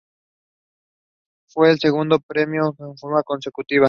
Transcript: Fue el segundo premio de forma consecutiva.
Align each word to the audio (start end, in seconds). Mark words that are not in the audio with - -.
Fue 1.49 1.69
el 1.69 1.77
segundo 1.77 2.19
premio 2.19 2.75
de 2.79 2.97
forma 2.97 3.21
consecutiva. 3.21 3.79